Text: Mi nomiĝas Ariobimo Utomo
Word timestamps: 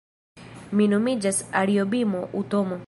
Mi 0.79 0.87
nomiĝas 0.93 1.43
Ariobimo 1.61 2.27
Utomo 2.43 2.79